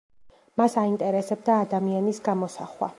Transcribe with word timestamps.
მას 0.61 0.77
აინტერესებდა 0.85 1.59
ადამიანის 1.67 2.25
გამოსახვა. 2.31 2.89